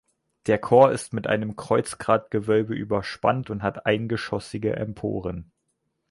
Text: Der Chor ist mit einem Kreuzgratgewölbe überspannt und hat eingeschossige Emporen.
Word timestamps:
Der 0.47 0.57
Chor 0.57 0.91
ist 0.91 1.13
mit 1.13 1.27
einem 1.27 1.55
Kreuzgratgewölbe 1.55 2.73
überspannt 2.73 3.51
und 3.51 3.61
hat 3.61 3.85
eingeschossige 3.85 4.75
Emporen. 4.75 5.51